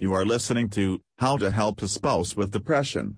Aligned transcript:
You 0.00 0.14
are 0.14 0.24
listening 0.24 0.68
to 0.70 1.00
How 1.18 1.36
to 1.38 1.50
Help 1.50 1.82
a 1.82 1.88
Spouse 1.88 2.36
with 2.36 2.52
Depression. 2.52 3.16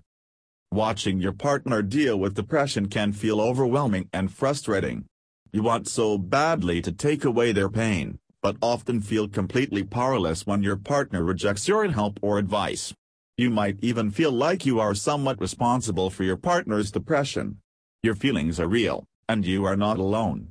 Watching 0.73 1.20
your 1.20 1.34
partner 1.34 1.82
deal 1.82 2.18
with 2.18 2.36
depression 2.36 2.86
can 2.86 3.12
feel 3.12 3.38
overwhelming 3.38 4.08
and 4.14 4.32
frustrating. 4.32 5.04
You 5.53 5.62
want 5.62 5.88
so 5.88 6.16
badly 6.16 6.80
to 6.80 6.90
take 6.90 7.22
away 7.22 7.53
their 7.53 7.69
pain, 7.69 8.19
but 8.40 8.56
often 8.62 9.03
feel 9.03 9.29
completely 9.29 9.82
powerless 9.82 10.46
when 10.46 10.62
your 10.62 10.77
partner 10.77 11.22
rejects 11.22 11.69
your 11.69 11.87
help 11.90 12.19
or 12.22 12.38
advice. 12.38 12.95
You 13.37 13.51
might 13.51 13.77
even 13.83 14.11
feel 14.11 14.33
like 14.33 14.65
you 14.65 14.81
are 14.81 14.95
somewhat 14.95 15.39
responsible 15.39 16.09
for 16.09 16.25
your 16.25 16.39
partner's 16.39 16.91
depression. 16.91 17.59
Your 18.03 18.15
feelings 18.15 18.59
are 18.59 18.67
real, 18.67 19.05
and 19.29 19.45
you 19.45 19.67
are 19.67 19.77
not 19.77 19.99
alone. 19.99 20.49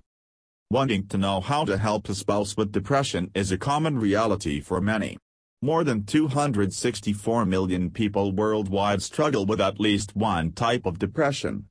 Wanting 0.70 1.08
to 1.08 1.18
know 1.18 1.42
how 1.42 1.66
to 1.66 1.80
help 1.80 2.08
a 2.08 2.14
spouse 2.14 2.56
with 2.56 2.72
depression 2.72 3.32
is 3.34 3.52
a 3.52 3.58
common 3.58 3.98
reality 3.98 4.62
for 4.62 4.80
many. 4.80 5.18
More 5.62 5.84
than 5.84 6.06
264 6.06 7.46
million 7.46 7.90
people 7.90 8.32
worldwide 8.32 9.02
struggle 9.02 9.46
with 9.46 9.60
at 9.60 9.78
least 9.78 10.16
one 10.16 10.54
type 10.54 10.86
of 10.86 11.00
depression. 11.00 11.66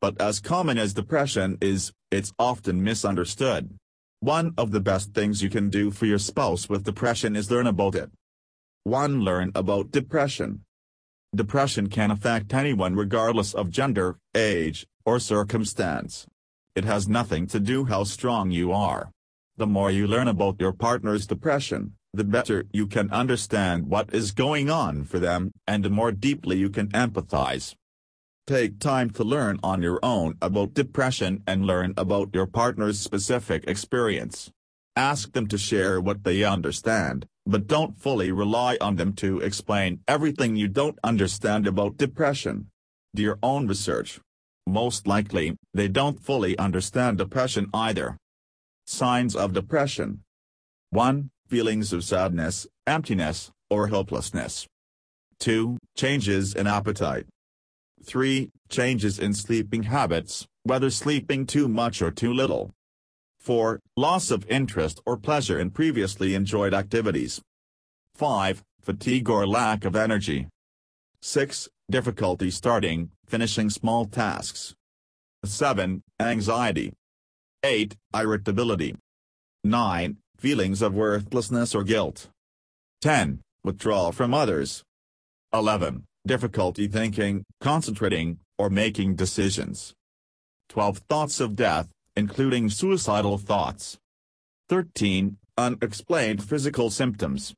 But 0.00 0.20
as 0.20 0.38
common 0.38 0.78
as 0.78 0.94
depression 0.94 1.58
is, 1.60 1.92
it's 2.12 2.32
often 2.38 2.80
misunderstood. 2.80 3.74
One 4.20 4.54
of 4.56 4.70
the 4.70 4.78
best 4.78 5.14
things 5.14 5.42
you 5.42 5.50
can 5.50 5.68
do 5.68 5.90
for 5.90 6.06
your 6.06 6.20
spouse 6.20 6.68
with 6.68 6.84
depression 6.84 7.34
is 7.34 7.50
learn 7.50 7.66
about 7.66 7.96
it. 7.96 8.10
1. 8.84 9.20
Learn 9.22 9.50
about 9.56 9.90
depression. 9.90 10.62
Depression 11.34 11.88
can 11.88 12.12
affect 12.12 12.54
anyone 12.54 12.94
regardless 12.94 13.52
of 13.52 13.70
gender, 13.70 14.16
age, 14.36 14.86
or 15.04 15.18
circumstance. 15.18 16.24
It 16.76 16.84
has 16.84 17.08
nothing 17.08 17.48
to 17.48 17.58
do 17.58 17.86
how 17.86 18.04
strong 18.04 18.52
you 18.52 18.70
are. 18.72 19.10
The 19.56 19.66
more 19.66 19.90
you 19.90 20.06
learn 20.06 20.28
about 20.28 20.60
your 20.60 20.72
partner's 20.72 21.26
depression, 21.26 21.94
the 22.14 22.24
better 22.24 22.64
you 22.72 22.86
can 22.86 23.10
understand 23.10 23.86
what 23.86 24.12
is 24.14 24.32
going 24.32 24.70
on 24.70 25.04
for 25.04 25.18
them, 25.18 25.52
and 25.66 25.84
the 25.84 25.90
more 25.90 26.12
deeply 26.12 26.56
you 26.56 26.70
can 26.70 26.88
empathize. 26.88 27.74
Take 28.46 28.78
time 28.78 29.10
to 29.10 29.24
learn 29.24 29.60
on 29.62 29.82
your 29.82 30.00
own 30.02 30.34
about 30.40 30.72
depression 30.72 31.42
and 31.46 31.66
learn 31.66 31.92
about 31.96 32.30
your 32.32 32.46
partner's 32.46 32.98
specific 32.98 33.64
experience. 33.66 34.50
Ask 34.96 35.32
them 35.32 35.46
to 35.48 35.58
share 35.58 36.00
what 36.00 36.24
they 36.24 36.42
understand, 36.44 37.26
but 37.44 37.66
don't 37.66 38.00
fully 38.00 38.32
rely 38.32 38.78
on 38.80 38.96
them 38.96 39.12
to 39.14 39.40
explain 39.40 40.00
everything 40.08 40.56
you 40.56 40.66
don't 40.66 40.98
understand 41.04 41.66
about 41.66 41.98
depression. 41.98 42.68
Do 43.14 43.22
your 43.22 43.38
own 43.42 43.68
research. 43.68 44.18
Most 44.66 45.06
likely, 45.06 45.56
they 45.72 45.88
don't 45.88 46.18
fully 46.18 46.58
understand 46.58 47.18
depression 47.18 47.68
either. 47.72 48.16
Signs 48.86 49.36
of 49.36 49.52
depression 49.52 50.22
1. 50.90 51.30
Feelings 51.48 51.94
of 51.94 52.04
sadness, 52.04 52.66
emptiness, 52.86 53.50
or 53.70 53.86
hopelessness. 53.86 54.66
2. 55.40 55.78
Changes 55.96 56.54
in 56.54 56.66
appetite. 56.66 57.24
3. 58.04 58.50
Changes 58.68 59.18
in 59.18 59.32
sleeping 59.32 59.84
habits, 59.84 60.46
whether 60.64 60.90
sleeping 60.90 61.46
too 61.46 61.66
much 61.66 62.02
or 62.02 62.10
too 62.10 62.34
little. 62.34 62.70
4. 63.40 63.80
Loss 63.96 64.30
of 64.30 64.44
interest 64.50 65.00
or 65.06 65.16
pleasure 65.16 65.58
in 65.58 65.70
previously 65.70 66.34
enjoyed 66.34 66.74
activities. 66.74 67.40
5. 68.14 68.62
Fatigue 68.82 69.30
or 69.30 69.46
lack 69.46 69.86
of 69.86 69.96
energy. 69.96 70.48
6. 71.22 71.66
Difficulty 71.90 72.50
starting, 72.50 73.08
finishing 73.26 73.70
small 73.70 74.04
tasks. 74.04 74.74
7. 75.46 76.02
Anxiety. 76.20 76.92
8. 77.64 77.96
Irritability. 78.14 78.96
9. 79.64 80.18
Feelings 80.38 80.82
of 80.82 80.94
worthlessness 80.94 81.74
or 81.74 81.82
guilt. 81.82 82.28
10. 83.00 83.40
Withdrawal 83.64 84.12
from 84.12 84.32
others. 84.32 84.84
11. 85.52 86.04
Difficulty 86.24 86.86
thinking, 86.86 87.44
concentrating, 87.60 88.38
or 88.56 88.70
making 88.70 89.16
decisions. 89.16 89.94
12. 90.68 90.98
Thoughts 91.08 91.40
of 91.40 91.56
death, 91.56 91.88
including 92.16 92.70
suicidal 92.70 93.36
thoughts. 93.36 93.98
13. 94.68 95.38
Unexplained 95.56 96.44
physical 96.44 96.88
symptoms. 96.88 97.52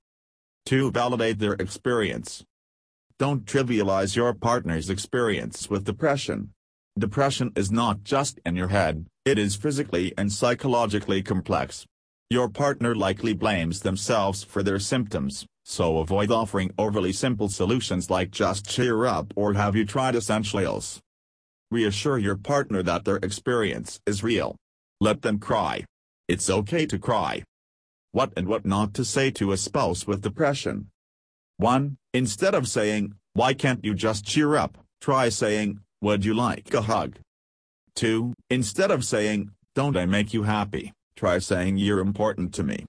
2. 0.65 0.91
Validate 0.91 1.39
their 1.39 1.55
experience. 1.61 2.45
Don't 3.19 3.45
trivialize 3.45 4.17
your 4.17 4.33
partner's 4.33 4.89
experience 4.89 5.69
with 5.69 5.85
depression. 5.85 6.53
Depression 6.99 7.53
is 7.55 7.71
not 7.71 8.05
just 8.05 8.41
in 8.47 8.57
your 8.57 8.69
head, 8.69 9.05
it 9.27 9.39
is 9.39 9.55
physically 9.55 10.15
and 10.17 10.33
psychologically 10.33 11.23
complex. 11.23 11.85
Your 12.33 12.49
partner 12.49 12.95
likely 12.95 13.33
blames 13.33 13.81
themselves 13.81 14.45
for 14.45 14.63
their 14.63 14.79
symptoms, 14.79 15.47
so 15.65 15.99
avoid 15.99 16.31
offering 16.31 16.73
overly 16.79 17.13
simple 17.13 17.49
solutions 17.49 18.09
like 18.09 18.31
just 18.31 18.71
cheer 18.71 19.05
up 19.05 19.33
or 19.35 19.55
have 19.55 19.75
you 19.75 19.85
tried 19.85 20.15
essentials. 20.15 21.01
Reassure 21.73 22.19
your 22.19 22.37
partner 22.37 22.85
that 22.85 23.05
their 23.05 23.17
experience 23.17 23.99
is 24.07 24.23
real. 24.23 24.55
Let 25.01 25.23
them 25.23 25.41
cry. 25.41 25.85
It's 26.29 26.49
okay 26.49 26.87
to 26.87 27.01
cry. 27.01 27.43
What 28.13 28.33
and 28.37 28.47
what 28.47 28.65
not 28.65 28.95
to 28.95 29.05
say 29.05 29.33
to 29.33 29.51
a 29.51 29.57
spouse 29.57 30.07
with 30.07 30.23
depression. 30.23 30.87
1. 31.57 31.97
Instead 32.15 32.55
of 32.55 32.69
saying, 32.69 33.15
why 33.33 33.55
can't 33.55 33.85
you 33.85 33.93
just 33.93 34.25
cheer 34.25 34.55
up, 34.55 34.79
try 35.01 35.31
saying, 35.31 35.81
would 36.01 36.25
you 36.25 36.35
like 36.35 36.73
a 36.75 36.83
hug? 36.83 37.19
2. 37.97 38.35
Instead 38.51 38.93
of 38.93 39.05
saying, 39.05 39.51
don't 39.75 39.97
I 39.97 40.07
make 40.07 40.33
you 40.33 40.45
happy, 40.45 40.93
try 41.17 41.39
saying 41.39 41.77
you're 41.77 42.01
important 42.01 42.55
to 42.55 42.63
me. 42.63 42.87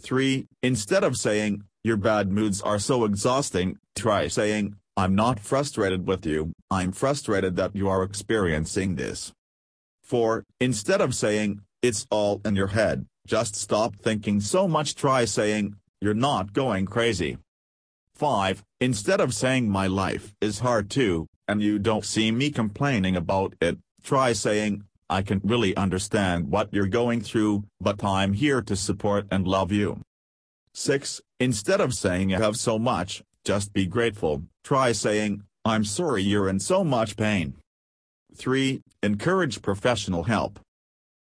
3. 0.00 0.46
Instead 0.62 1.04
of 1.04 1.16
saying, 1.16 1.64
your 1.84 1.96
bad 1.96 2.30
moods 2.30 2.60
are 2.62 2.78
so 2.78 3.04
exhausting, 3.04 3.78
try 3.96 4.28
saying, 4.28 4.76
I'm 4.96 5.14
not 5.14 5.40
frustrated 5.40 6.06
with 6.06 6.26
you, 6.26 6.52
I'm 6.70 6.92
frustrated 6.92 7.56
that 7.56 7.74
you 7.74 7.88
are 7.88 8.02
experiencing 8.02 8.96
this. 8.96 9.32
4. 10.04 10.44
Instead 10.60 11.00
of 11.00 11.14
saying, 11.14 11.62
it's 11.82 12.06
all 12.10 12.40
in 12.44 12.56
your 12.56 12.68
head, 12.68 13.06
just 13.26 13.56
stop 13.56 13.96
thinking 13.96 14.40
so 14.40 14.66
much 14.68 14.94
try 14.94 15.24
saying, 15.24 15.76
you're 16.00 16.14
not 16.14 16.52
going 16.52 16.86
crazy. 16.86 17.38
5. 18.14 18.62
Instead 18.80 19.20
of 19.20 19.34
saying 19.34 19.70
my 19.70 19.86
life 19.86 20.34
is 20.40 20.58
hard 20.58 20.90
too, 20.90 21.26
and 21.48 21.62
you 21.62 21.78
don't 21.78 22.04
see 22.04 22.30
me 22.30 22.50
complaining 22.50 23.16
about 23.16 23.54
it, 23.60 23.78
try 24.02 24.32
saying, 24.32 24.84
I 25.10 25.22
can 25.22 25.40
really 25.42 25.76
understand 25.76 26.50
what 26.50 26.72
you're 26.72 26.86
going 26.86 27.20
through, 27.20 27.64
but 27.80 28.02
I'm 28.04 28.32
here 28.32 28.62
to 28.62 28.76
support 28.76 29.26
and 29.30 29.46
love 29.46 29.72
you. 29.72 30.00
6. 30.74 31.20
Instead 31.40 31.80
of 31.80 31.94
saying 31.94 32.32
I 32.32 32.38
have 32.38 32.56
so 32.56 32.78
much, 32.78 33.22
just 33.44 33.72
be 33.72 33.86
grateful, 33.86 34.44
try 34.62 34.92
saying, 34.92 35.42
I'm 35.64 35.84
sorry 35.84 36.22
you're 36.22 36.48
in 36.48 36.60
so 36.60 36.84
much 36.84 37.16
pain. 37.16 37.54
3. 38.36 38.82
Encourage 39.02 39.62
professional 39.62 40.22
help. 40.22 40.60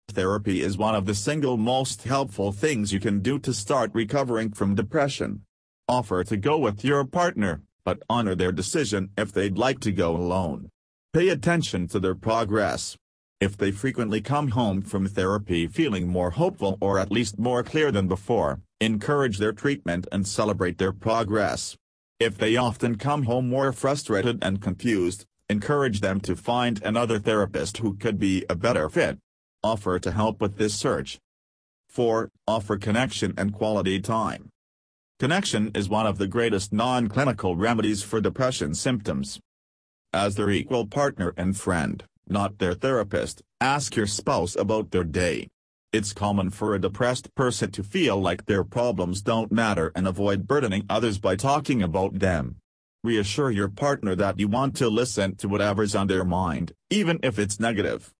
Therapy 0.10 0.62
is 0.62 0.78
one 0.78 0.96
of 0.96 1.06
the 1.06 1.14
single 1.16 1.58
most 1.58 2.04
helpful 2.04 2.52
things 2.52 2.92
you 2.92 3.00
can 3.00 3.20
do 3.20 3.38
to 3.40 3.54
start 3.54 3.92
recovering 3.94 4.52
from 4.52 4.74
depression. 4.74 5.44
Offer 5.88 6.24
to 6.24 6.38
go 6.38 6.58
with 6.58 6.84
your 6.84 7.06
partner, 7.06 7.62
but 7.84 8.02
honor 8.10 8.34
their 8.34 8.52
decision 8.52 9.12
if 9.16 9.32
they'd 9.32 9.60
like 9.60 9.80
to 9.82 9.92
go 9.92 10.16
alone. 10.16 10.70
Pay 11.14 11.30
attention 11.30 11.88
to 11.90 12.00
their 12.00 12.16
progress. 12.16 12.98
If 13.42 13.58
they 13.58 13.72
frequently 13.72 14.22
come 14.22 14.50
home 14.50 14.82
from 14.82 15.08
therapy 15.08 15.68
feeling 15.68 16.08
more 16.08 16.32
hopeful 16.32 16.78
or 16.80 16.98
at 16.98 17.12
least 17.12 17.38
more 17.38 17.64
clear 17.64 17.92
than 17.92 18.08
before, 18.08 18.62
encourage 18.80 19.40
their 19.40 19.52
treatment 19.52 20.08
and 20.10 20.26
celebrate 20.26 20.78
their 20.78 20.94
progress. 20.94 21.76
If 22.18 22.38
they 22.38 22.56
often 22.56 22.96
come 22.96 23.24
home 23.24 23.50
more 23.50 23.74
frustrated 23.74 24.40
and 24.42 24.62
confused, 24.62 25.26
encourage 25.50 26.00
them 26.00 26.22
to 26.22 26.38
find 26.38 26.82
another 26.82 27.20
therapist 27.20 27.78
who 27.78 27.98
could 27.98 28.18
be 28.18 28.46
a 28.50 28.56
better 28.56 28.88
fit. 28.88 29.20
Offer 29.62 30.00
to 30.00 30.12
help 30.12 30.40
with 30.40 30.58
this 30.58 30.74
search. 30.74 31.20
4. 31.90 32.30
Offer 32.48 32.78
connection 32.78 33.34
and 33.38 33.54
quality 33.54 34.00
time. 34.00 34.48
Connection 35.20 35.72
is 35.76 35.90
one 35.90 36.08
of 36.08 36.18
the 36.20 36.28
greatest 36.28 36.72
non-clinical 36.72 37.58
remedies 37.58 38.02
for 38.02 38.22
depression 38.22 38.74
symptoms. 38.74 39.42
As 40.14 40.36
their 40.36 40.50
equal 40.50 40.88
partner 40.88 41.34
and 41.36 41.58
friend, 41.58 42.04
not 42.28 42.60
their 42.60 42.74
therapist, 42.74 43.42
ask 43.62 43.96
your 43.96 44.08
spouse 44.08 44.56
about 44.56 44.92
their 44.92 45.04
day. 45.04 45.48
It's 45.94 46.14
common 46.14 46.50
for 46.50 46.76
a 46.76 46.82
depressed 46.82 47.34
person 47.36 47.72
to 47.72 47.84
feel 47.84 48.20
like 48.20 48.46
their 48.46 48.64
problems 48.64 49.22
don't 49.22 49.52
matter 49.52 49.92
and 49.96 50.08
avoid 50.08 50.48
burdening 50.48 50.86
others 50.90 51.20
by 51.20 51.36
talking 51.36 51.82
about 51.82 52.20
them. 52.20 52.58
Reassure 53.04 53.52
your 53.52 53.70
partner 53.70 54.16
that 54.16 54.40
you 54.40 54.48
want 54.48 54.76
to 54.78 54.90
listen 54.90 55.36
to 55.38 55.48
whatever's 55.48 55.96
on 55.96 56.08
their 56.08 56.26
mind, 56.26 56.74
even 56.90 57.20
if 57.24 57.40
it's 57.40 57.60
negative. 57.60 58.12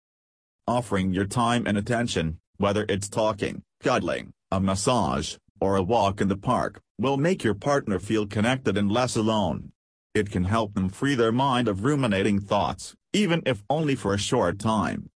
Offering 0.66 1.12
your 1.12 1.26
time 1.26 1.66
and 1.66 1.76
attention, 1.76 2.38
whether 2.56 2.86
it's 2.88 3.08
talking, 3.08 3.62
cuddling, 3.82 4.32
a 4.50 4.60
massage, 4.60 5.36
or 5.60 5.76
a 5.76 5.82
walk 5.82 6.20
in 6.20 6.28
the 6.28 6.36
park, 6.36 6.80
will 6.98 7.16
make 7.16 7.44
your 7.44 7.54
partner 7.54 7.98
feel 7.98 8.26
connected 8.26 8.78
and 8.78 8.90
less 8.90 9.16
alone. 9.16 9.72
It 10.16 10.30
can 10.30 10.44
help 10.44 10.72
them 10.72 10.88
free 10.88 11.14
their 11.14 11.30
mind 11.30 11.68
of 11.68 11.84
ruminating 11.84 12.40
thoughts, 12.40 12.94
even 13.12 13.42
if 13.44 13.62
only 13.68 13.94
for 13.94 14.14
a 14.14 14.18
short 14.30 14.58
time. 14.58 15.10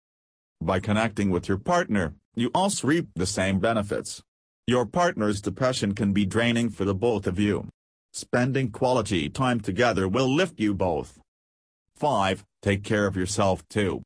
By 0.59 0.81
connecting 0.81 1.29
with 1.29 1.47
your 1.47 1.57
partner, 1.57 2.15
you 2.35 2.51
also 2.53 2.85
reap 2.85 3.07
the 3.15 3.25
same 3.25 3.59
benefits. 3.59 4.21
Your 4.67 4.85
partner's 4.85 5.39
depression 5.39 5.95
can 5.95 6.11
be 6.11 6.25
draining 6.25 6.69
for 6.69 6.83
the 6.83 6.93
both 6.93 7.27
of 7.27 7.39
you. 7.39 7.69
Spending 8.11 8.71
quality 8.71 9.29
time 9.29 9.61
together 9.61 10.05
will 10.05 10.27
lift 10.27 10.59
you 10.59 10.73
both. 10.73 11.17
5. 11.95 12.43
Take 12.61 12.83
care 12.83 13.07
of 13.07 13.15
yourself 13.15 13.65
too. 13.69 14.03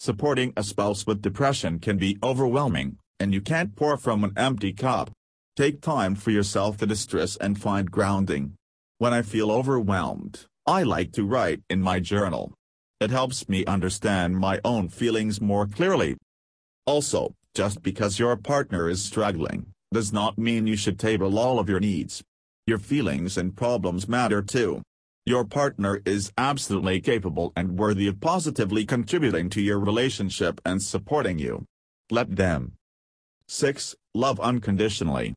Supporting 0.00 0.52
a 0.56 0.64
spouse 0.64 1.06
with 1.06 1.22
depression 1.22 1.78
can 1.78 1.98
be 1.98 2.18
overwhelming, 2.20 2.98
and 3.20 3.32
you 3.32 3.40
can't 3.40 3.76
pour 3.76 3.96
from 3.96 4.24
an 4.24 4.32
empty 4.36 4.72
cup. 4.72 5.12
Take 5.54 5.80
time 5.80 6.16
for 6.16 6.32
yourself 6.32 6.78
to 6.78 6.84
distress 6.84 7.36
and 7.36 7.56
find 7.56 7.92
grounding. 7.92 8.56
When 8.98 9.12
I 9.12 9.20
feel 9.20 9.50
overwhelmed, 9.52 10.46
I 10.66 10.82
like 10.82 11.12
to 11.12 11.24
write 11.24 11.60
in 11.68 11.82
my 11.82 12.00
journal. 12.00 12.54
It 12.98 13.10
helps 13.10 13.46
me 13.46 13.62
understand 13.66 14.38
my 14.38 14.58
own 14.64 14.88
feelings 14.88 15.38
more 15.38 15.66
clearly. 15.66 16.16
Also, 16.86 17.34
just 17.54 17.82
because 17.82 18.18
your 18.18 18.34
partner 18.38 18.88
is 18.88 19.04
struggling, 19.04 19.66
does 19.92 20.14
not 20.14 20.38
mean 20.38 20.66
you 20.66 20.76
should 20.76 20.98
table 20.98 21.38
all 21.38 21.58
of 21.58 21.68
your 21.68 21.78
needs. 21.78 22.22
Your 22.66 22.78
feelings 22.78 23.36
and 23.36 23.54
problems 23.54 24.08
matter 24.08 24.40
too. 24.40 24.80
Your 25.26 25.44
partner 25.44 26.00
is 26.06 26.32
absolutely 26.38 27.02
capable 27.02 27.52
and 27.54 27.78
worthy 27.78 28.06
of 28.08 28.18
positively 28.18 28.86
contributing 28.86 29.50
to 29.50 29.60
your 29.60 29.78
relationship 29.78 30.58
and 30.64 30.82
supporting 30.82 31.38
you. 31.38 31.66
Let 32.10 32.34
them. 32.34 32.72
6. 33.48 33.94
Love 34.14 34.40
unconditionally. 34.40 35.34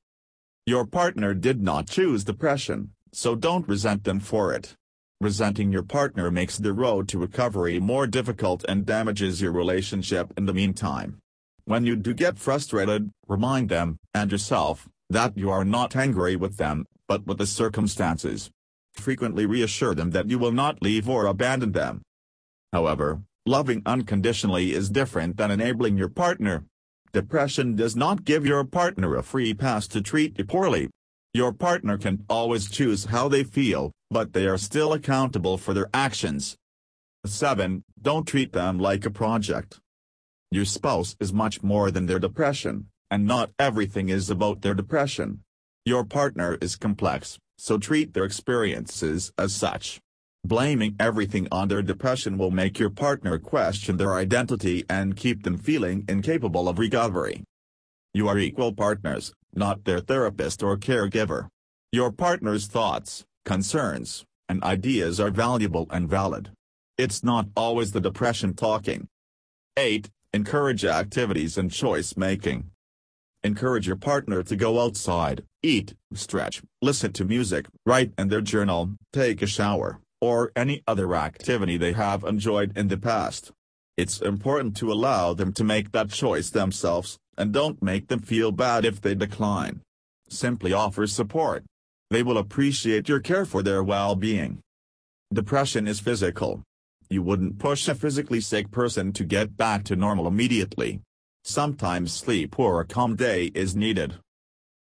Your 0.65 0.85
partner 0.85 1.33
did 1.33 1.61
not 1.61 1.89
choose 1.89 2.23
depression, 2.23 2.91
so 3.11 3.35
don't 3.35 3.67
resent 3.67 4.03
them 4.03 4.19
for 4.19 4.53
it. 4.53 4.75
Resenting 5.21 5.71
your 5.71 5.83
partner 5.83 6.31
makes 6.31 6.57
the 6.57 6.71
road 6.71 7.07
to 7.09 7.19
recovery 7.19 7.79
more 7.79 8.07
difficult 8.07 8.63
and 8.69 8.85
damages 8.85 9.41
your 9.41 9.51
relationship 9.51 10.33
in 10.37 10.45
the 10.45 10.53
meantime. 10.53 11.17
When 11.65 11.85
you 11.85 11.95
do 11.95 12.13
get 12.13 12.39
frustrated, 12.39 13.11
remind 13.27 13.69
them, 13.69 13.97
and 14.13 14.31
yourself, 14.31 14.87
that 15.09 15.37
you 15.37 15.49
are 15.49 15.65
not 15.65 15.95
angry 15.95 16.35
with 16.35 16.57
them, 16.57 16.85
but 17.07 17.27
with 17.27 17.37
the 17.37 17.45
circumstances. 17.45 18.49
Frequently 18.93 19.45
reassure 19.45 19.93
them 19.93 20.11
that 20.11 20.29
you 20.29 20.39
will 20.39 20.51
not 20.51 20.81
leave 20.81 21.09
or 21.09 21.25
abandon 21.25 21.73
them. 21.73 22.01
However, 22.71 23.21
loving 23.45 23.81
unconditionally 23.85 24.73
is 24.73 24.89
different 24.89 25.37
than 25.37 25.51
enabling 25.51 25.97
your 25.97 26.09
partner. 26.09 26.63
Depression 27.11 27.75
does 27.75 27.95
not 27.95 28.23
give 28.23 28.45
your 28.45 28.63
partner 28.63 29.15
a 29.15 29.23
free 29.23 29.53
pass 29.53 29.87
to 29.87 30.01
treat 30.01 30.37
you 30.37 30.45
poorly. 30.45 30.89
Your 31.33 31.53
partner 31.53 31.99
can 31.99 32.25
always 32.27 32.67
choose 32.67 33.05
how 33.05 33.27
they 33.27 33.43
feel, 33.43 33.91
but 34.09 34.33
they 34.33 34.47
are 34.47 34.57
still 34.57 34.93
accountable 34.93 35.59
for 35.59 35.75
their 35.75 35.87
actions. 35.93 36.57
7. 37.23 37.83
Don't 38.01 38.27
treat 38.27 38.51
them 38.51 38.79
like 38.79 39.05
a 39.05 39.11
project. 39.11 39.79
Your 40.49 40.65
spouse 40.65 41.15
is 41.19 41.31
much 41.31 41.61
more 41.61 41.91
than 41.91 42.07
their 42.07 42.17
depression, 42.17 42.87
and 43.11 43.27
not 43.27 43.51
everything 43.59 44.09
is 44.09 44.31
about 44.31 44.61
their 44.61 44.73
depression. 44.73 45.43
Your 45.85 46.03
partner 46.03 46.57
is 46.61 46.75
complex, 46.75 47.37
so 47.59 47.77
treat 47.77 48.15
their 48.15 48.25
experiences 48.25 49.31
as 49.37 49.53
such. 49.53 49.99
Blaming 50.43 50.95
everything 50.99 51.47
on 51.51 51.67
their 51.67 51.83
depression 51.83 52.39
will 52.39 52.49
make 52.49 52.79
your 52.79 52.89
partner 52.89 53.37
question 53.37 53.97
their 53.97 54.15
identity 54.15 54.83
and 54.89 55.15
keep 55.15 55.43
them 55.43 55.59
feeling 55.59 56.05
incapable 56.09 56.67
of 56.67 56.79
recovery. 56.79 57.43
You 58.15 58.27
are 58.27 58.39
equal 58.39 58.73
partners, 58.73 59.31
not 59.53 59.85
their 59.85 59.99
therapist 59.99 60.63
or 60.63 60.77
caregiver. 60.77 61.47
Your 61.91 62.11
partner's 62.11 62.67
thoughts, 62.67 63.25
concerns, 63.45 64.25
and 64.47 64.63
ideas 64.63 65.19
are 65.19 65.31
valuable 65.31 65.87
and 65.89 66.09
valid. 66.09 66.51
It's 66.97 67.23
not 67.23 67.47
always 67.55 67.91
the 67.91 68.01
depression 68.01 68.53
talking. 68.53 69.07
8. 69.77 70.09
Encourage 70.33 70.85
activities 70.85 71.57
and 71.57 71.71
choice 71.71 72.17
making. 72.17 72.71
Encourage 73.43 73.87
your 73.87 73.95
partner 73.95 74.43
to 74.43 74.55
go 74.55 74.81
outside, 74.81 75.43
eat, 75.63 75.95
stretch, 76.13 76.61
listen 76.81 77.13
to 77.13 77.23
music, 77.23 77.67
write 77.85 78.11
in 78.17 78.27
their 78.27 78.41
journal, 78.41 78.91
take 79.13 79.41
a 79.41 79.47
shower, 79.47 80.01
or 80.19 80.51
any 80.55 80.83
other 80.85 81.15
activity 81.15 81.77
they 81.77 81.93
have 81.93 82.25
enjoyed 82.25 82.77
in 82.77 82.89
the 82.89 82.97
past. 82.97 83.53
It's 83.95 84.21
important 84.21 84.75
to 84.77 84.91
allow 84.91 85.33
them 85.33 85.53
to 85.53 85.63
make 85.63 85.93
that 85.93 86.09
choice 86.09 86.49
themselves, 86.49 87.17
and 87.39 87.53
don't 87.53 87.81
make 87.81 88.09
them 88.09 88.19
feel 88.19 88.51
bad 88.51 88.85
if 88.85 89.01
they 89.01 89.15
decline. 89.15 89.81
Simply 90.29 90.73
offer 90.73 91.07
support. 91.07 91.63
They 92.11 92.21
will 92.21 92.37
appreciate 92.37 93.07
your 93.07 93.21
care 93.21 93.45
for 93.45 93.63
their 93.63 93.81
well-being. 93.81 94.59
Depression 95.33 95.87
is 95.87 95.99
physical. 95.99 96.61
You 97.09 97.23
wouldn't 97.23 97.57
push 97.57 97.87
a 97.87 97.95
physically 97.95 98.41
sick 98.41 98.69
person 98.69 99.13
to 99.13 99.23
get 99.23 99.57
back 99.57 99.83
to 99.85 99.95
normal 99.95 100.27
immediately. 100.27 101.01
Sometimes 101.43 102.13
sleep 102.13 102.59
or 102.59 102.81
a 102.81 102.85
calm 102.85 103.15
day 103.15 103.45
is 103.55 103.75
needed. 103.75 104.15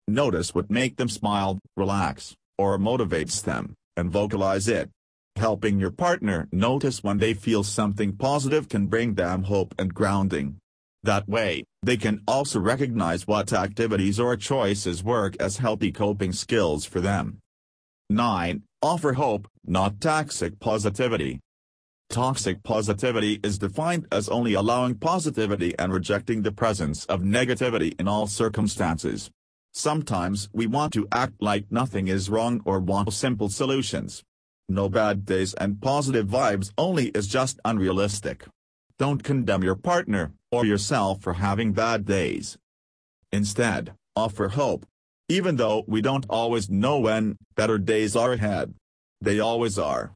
Notice 0.07 0.55
what 0.55 0.71
make 0.71 0.97
them 0.97 1.09
smile, 1.09 1.59
relax, 1.77 2.35
or 2.57 2.79
motivates 2.79 3.43
them, 3.43 3.75
and 3.97 4.11
vocalize 4.11 4.69
it. 4.69 4.91
Helping 5.37 5.81
your 5.81 5.91
partner 5.91 6.47
notice 6.53 7.03
when 7.03 7.19
they 7.19 7.35
feel 7.35 7.65
something 7.65 8.13
positive 8.13 8.69
can 8.69 8.87
bring 8.87 9.15
them 9.15 9.43
hope 9.43 9.75
and 9.79 9.93
grounding. 9.93 10.59
That 11.03 11.29
way, 11.29 11.65
they 11.85 11.97
can 11.97 12.23
also 12.27 12.61
recognize 12.61 13.27
what 13.27 13.53
activities 13.53 14.19
or 14.19 14.37
choices 14.37 15.05
work 15.05 15.37
as 15.41 15.59
healthy 15.59 15.93
coping 15.93 16.33
skills 16.33 16.85
for 16.85 17.01
them. 17.01 17.39
9. 18.11 18.63
Offer 18.83 19.15
hope, 19.15 19.49
not 19.65 20.01
toxic 20.01 20.61
positivity. 20.61 21.41
Toxic 22.11 22.63
positivity 22.63 23.41
is 23.43 23.59
defined 23.59 24.07
as 24.13 24.29
only 24.29 24.55
allowing 24.55 24.95
positivity 24.95 25.75
and 25.79 25.93
rejecting 25.93 26.43
the 26.43 26.53
presence 26.53 27.05
of 27.07 27.23
negativity 27.23 27.99
in 27.99 28.07
all 28.07 28.27
circumstances. 28.27 29.31
Sometimes 29.73 30.49
we 30.53 30.67
want 30.67 30.93
to 30.93 31.09
act 31.13 31.35
like 31.41 31.73
nothing 31.73 32.09
is 32.09 32.31
wrong 32.31 32.61
or 32.65 32.79
want 32.79 33.13
simple 33.13 33.49
solutions. 33.49 34.23
No 34.69 34.89
bad 34.89 35.25
days 35.25 35.55
and 35.55 35.81
positive 35.81 36.27
vibes 36.27 36.71
only 36.79 37.09
is 37.09 37.27
just 37.27 37.59
unrealistic. 37.65 38.45
Don't 38.99 39.25
condemn 39.25 39.65
your 39.65 39.75
partner, 39.75 40.33
or 40.53 40.65
yourself 40.65 41.21
for 41.21 41.35
having 41.35 41.73
bad 41.73 42.05
days. 42.05 42.57
Instead, 43.33 43.95
offer 44.15 44.49
hope. 44.49 44.87
Even 45.29 45.57
though 45.57 45.83
we 45.89 46.01
don't 46.01 46.27
always 46.31 46.71
know 46.71 47.01
when, 47.01 47.37
better 47.57 47.79
days 47.79 48.15
are 48.15 48.35
ahead. 48.35 48.75
They 49.21 49.41
always 49.41 49.79
are. 49.79 50.13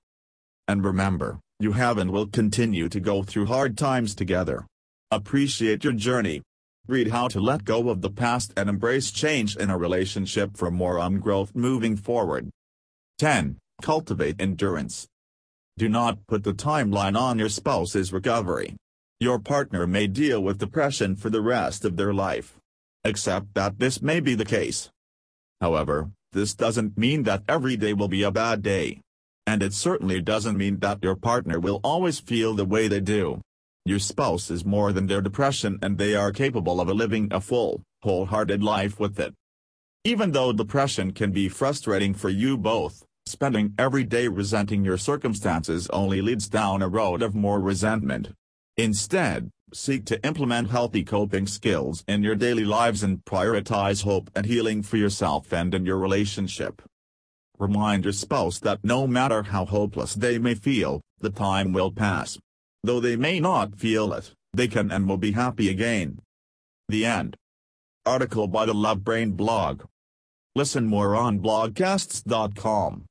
And 0.68 0.84
remember, 0.84 1.40
you 1.58 1.72
have 1.72 1.98
and 1.98 2.12
will 2.12 2.26
continue 2.26 2.88
to 2.88 3.00
go 3.00 3.24
through 3.24 3.46
hard 3.46 3.76
times 3.76 4.14
together. 4.14 4.66
Appreciate 5.10 5.82
your 5.82 5.94
journey. 5.94 6.42
Read 6.86 7.08
how 7.08 7.26
to 7.28 7.40
let 7.40 7.64
go 7.64 7.88
of 7.88 8.00
the 8.00 8.10
past 8.10 8.52
and 8.56 8.68
embrace 8.68 9.10
change 9.10 9.56
in 9.56 9.70
a 9.70 9.76
relationship 9.76 10.56
for 10.56 10.70
more 10.70 10.98
on 10.98 11.18
growth 11.18 11.54
moving 11.54 11.96
forward. 11.96 12.50
10. 13.18 13.56
Cultivate 13.82 14.36
endurance. 14.40 15.08
Do 15.78 15.88
not 15.88 16.26
put 16.26 16.42
the 16.42 16.54
timeline 16.54 17.16
on 17.16 17.38
your 17.38 17.48
spouse's 17.48 18.12
recovery. 18.12 18.74
Your 19.20 19.38
partner 19.38 19.86
may 19.86 20.08
deal 20.08 20.42
with 20.42 20.58
depression 20.58 21.14
for 21.14 21.30
the 21.30 21.40
rest 21.40 21.84
of 21.84 21.96
their 21.96 22.12
life. 22.12 22.56
Accept 23.04 23.54
that 23.54 23.78
this 23.78 24.02
may 24.02 24.18
be 24.18 24.34
the 24.34 24.44
case. 24.44 24.90
However, 25.60 26.10
this 26.32 26.56
doesn't 26.56 26.98
mean 26.98 27.22
that 27.22 27.44
every 27.48 27.76
day 27.76 27.92
will 27.92 28.08
be 28.08 28.24
a 28.24 28.32
bad 28.32 28.60
day. 28.60 29.00
And 29.46 29.62
it 29.62 29.72
certainly 29.72 30.20
doesn't 30.20 30.58
mean 30.58 30.80
that 30.80 30.98
your 31.00 31.14
partner 31.14 31.60
will 31.60 31.78
always 31.84 32.18
feel 32.18 32.54
the 32.54 32.64
way 32.64 32.88
they 32.88 32.98
do. 32.98 33.40
Your 33.84 34.00
spouse 34.00 34.50
is 34.50 34.64
more 34.64 34.92
than 34.92 35.06
their 35.06 35.22
depression 35.22 35.78
and 35.80 35.96
they 35.96 36.16
are 36.16 36.32
capable 36.32 36.80
of 36.80 36.88
living 36.88 37.28
a 37.30 37.40
full, 37.40 37.82
wholehearted 38.02 38.64
life 38.64 38.98
with 38.98 39.20
it. 39.20 39.32
Even 40.02 40.32
though 40.32 40.52
depression 40.52 41.12
can 41.12 41.30
be 41.30 41.48
frustrating 41.48 42.14
for 42.14 42.30
you 42.30 42.58
both, 42.58 43.04
spending 43.28 43.74
every 43.78 44.04
day 44.04 44.28
resenting 44.28 44.84
your 44.84 44.98
circumstances 44.98 45.86
only 45.88 46.20
leads 46.20 46.48
down 46.48 46.82
a 46.82 46.88
road 46.88 47.22
of 47.22 47.34
more 47.34 47.60
resentment. 47.60 48.32
Instead, 48.76 49.50
seek 49.72 50.04
to 50.06 50.24
implement 50.24 50.70
healthy 50.70 51.04
coping 51.04 51.46
skills 51.46 52.04
in 52.08 52.22
your 52.22 52.34
daily 52.34 52.64
lives 52.64 53.02
and 53.02 53.24
prioritize 53.24 54.04
hope 54.04 54.30
and 54.34 54.46
healing 54.46 54.82
for 54.82 54.96
yourself 54.96 55.52
and 55.52 55.74
in 55.74 55.84
your 55.84 55.98
relationship. 55.98 56.82
Remind 57.58 58.04
your 58.04 58.12
spouse 58.12 58.60
that 58.60 58.84
no 58.84 59.06
matter 59.06 59.42
how 59.42 59.64
hopeless 59.64 60.14
they 60.14 60.38
may 60.38 60.54
feel, 60.54 61.00
the 61.20 61.30
time 61.30 61.72
will 61.72 61.90
pass. 61.90 62.38
Though 62.84 63.00
they 63.00 63.16
may 63.16 63.40
not 63.40 63.78
feel 63.78 64.12
it, 64.12 64.32
they 64.52 64.68
can 64.68 64.90
and 64.90 65.08
will 65.08 65.18
be 65.18 65.32
happy 65.32 65.68
again. 65.68 66.20
The 66.88 67.04
end. 67.04 67.36
Article 68.06 68.46
by 68.46 68.64
the 68.64 68.74
Love 68.74 69.04
Brain 69.04 69.32
blog. 69.32 69.82
Listen 70.54 70.86
more 70.86 71.14
on 71.14 71.40
blogcasts.com. 71.40 73.04